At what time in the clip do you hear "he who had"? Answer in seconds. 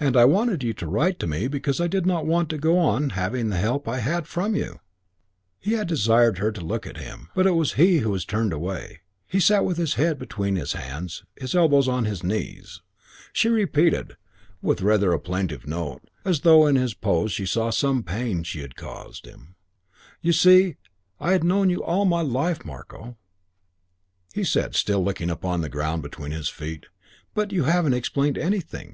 7.74-8.22